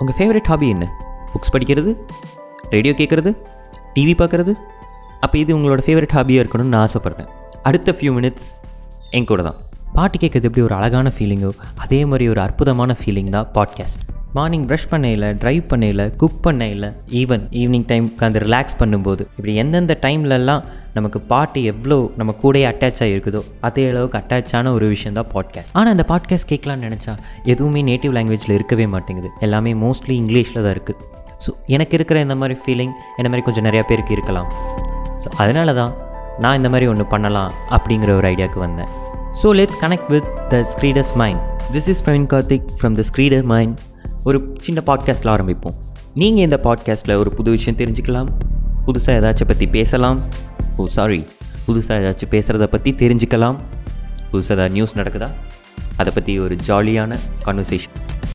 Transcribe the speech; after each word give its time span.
உங்கள் 0.00 0.16
favourite 0.18 0.44
hobby 0.44 0.68
என்ன? 0.68 0.86
Books 1.32 1.52
படிக்கிறது 1.52 1.96
ரேடியோ 2.70 2.94
கேட்குறது 2.98 3.30
டிவி 3.94 4.14
பார்க்குறது. 4.18 4.52
அப்போ 5.20 5.38
இது 5.38 5.58
உங்களோட 5.58 5.80
ஃபேவரட் 5.86 6.14
ஹாபியாக 6.14 6.44
இருக்கணும்னு 6.44 6.74
நான் 6.74 6.88
ஆசைப்பட்றேன். 6.88 7.28
அடுத்த 7.62 7.92
ஃபியூ 7.92 8.12
மினிட்ஸ் 8.12 8.48
என் 9.10 9.24
கூட 9.24 9.42
தான். 9.42 9.54
பாட்டு 9.92 10.18
கேட்குறது 10.18 10.42
எப்படி 10.42 10.62
ஒரு 10.62 10.74
அழகான 10.74 11.12
ஃபீலிங்கோ 11.16 11.50
அதே 11.76 12.04
மாதிரி 12.04 12.28
ஒரு 12.28 12.40
அற்புதமான 12.40 12.96
ஃபீலிங் 13.00 13.30
தான் 13.30 13.48
பாட்காஸ்ட் 13.54 14.02
மார்னிங் 14.32 14.66
ப்ரஷ் 14.66 14.88
பண்ணையில் 14.90 15.26
ட்ரைவ் 15.36 15.64
பண்ணையில் 15.68 16.16
குக் 16.16 16.42
பண்ணையில் 16.42 16.86
ஈவன் 17.10 17.42
ஈவினிங் 17.50 17.86
டைம் 17.86 18.12
உட்காந்து 18.16 18.38
ரிலாக்ஸ் 18.38 18.78
பண்ணும்போது 18.78 19.20
இப்படி 19.20 19.54
எந்தெந்த 19.54 19.98
டைம்லலாம் 20.02 20.62
நமக்கு 20.96 21.18
பாட்டு 21.30 21.58
எவ்வளோ 21.70 21.96
நம்ம 22.20 22.30
கூடயே 22.42 22.64
அட்டாச் 22.70 23.00
ஆகிருக்குதோ 23.04 23.40
அதே 23.66 23.82
அளவுக்கு 23.90 24.18
அட்டாச்சான 24.20 24.72
ஒரு 24.76 24.86
விஷயம் 24.94 25.16
தான் 25.18 25.28
பாட்காஸ்ட் 25.34 25.72
ஆனால் 25.78 25.92
அந்த 25.94 26.04
பாட்காஸ்ட் 26.10 26.48
கேட்கலான்னு 26.52 26.86
நினச்சா 26.88 27.12
எதுவுமே 27.52 27.82
நேட்டிவ் 27.90 28.14
லாங்குவேஜில் 28.16 28.54
இருக்கவே 28.58 28.86
மாட்டேங்குது. 28.94 29.28
எல்லாமே 29.46 29.72
மோஸ்ட்லி 29.84 30.14
இங்கிலீஷில் 30.22 30.60
தான் 30.64 30.74
இருக்குது 30.76 30.98
ஸோ 31.44 31.52
எனக்கு 31.74 31.94
இருக்கிற 31.98 32.18
இந்த 32.26 32.34
மாதிரி 32.40 32.56
ஃபீலிங் 32.62 32.92
இந்த 33.18 33.28
மாதிரி 33.30 33.44
கொஞ்சம் 33.46 33.66
நிறையா 33.68 33.84
பேருக்கு 33.90 34.12
இருக்கலாம். 34.16 34.50
ஸோ 35.22 35.30
அதனால 35.44 35.72
தான் 35.80 35.94
நான் 36.44 36.58
இந்த 36.60 36.68
மாதிரி 36.74 36.86
ஒன்று 36.92 37.06
பண்ணலாம் 37.14 37.50
அப்படிங்கிற 37.76 38.12
ஒரு 38.20 38.28
ஐடியாவுக்கு 38.32 38.60
வந்தேன். 38.66 38.90
So 39.40 39.48
let's 39.60 39.80
connect 39.84 40.12
with 40.14 40.28
the 40.52 40.60
screeders 40.72 41.14
mind 41.22 41.42
this 41.74 41.88
is 41.94 42.02
Praveen 42.06 42.28
Karthik 42.34 42.68
from 42.78 42.96
the 43.00 43.04
screeder 43.10 43.44
mind 43.54 43.76
ஒரு 44.28 44.38
சின்ன 44.66 44.80
பாட்காஸ்ட்டில் 44.88 45.32
ஆரம்பிப்போம். 45.36 45.76
நீங்கள் 46.22 46.44
இந்த 46.48 46.58
பாட்காஸ்ட்டில் 46.66 47.18
ஒரு 47.22 47.30
புது 47.38 47.50
விஷயம் 47.56 47.78
தெரிஞ்சுக்கலாம். 47.82 48.30
புதுசாக 48.86 49.18
ஏதாச்சும் 49.20 49.50
பற்றி 49.50 49.66
பேசலாம். 49.76 50.18
ஓ 50.76 50.86
சாரி 50.86 51.26
புதுசாக 51.66 51.98
ஏதாச்சும் 52.02 52.32
பேசுகிறத 52.34 52.66
பற்றி 52.66 52.90
தெரிஞ்சுக்கலாம். 52.92 53.58
புதுசாக 54.32 54.56
ஏதாவது 54.56 54.70
நியூஸ் 54.70 54.96
நடக்குதா? 54.96 55.28
அதை 55.96 56.12
பற்றி 56.12 56.38
ஒரு 56.38 56.56
ஜாலியான 56.66 57.18
கான்வர்சேஷன் 57.44 57.96